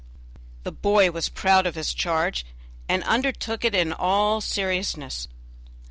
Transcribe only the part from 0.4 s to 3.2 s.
The boy was proud of his charge, and